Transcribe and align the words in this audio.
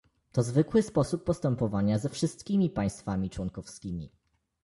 To 0.31 0.43
zwykły 0.43 0.81
sposób 0.81 1.23
postępowania 1.23 1.99
ze 1.99 2.09
wszystkimi 2.09 2.69
państwami 2.69 3.29
członkowskimi 3.29 4.11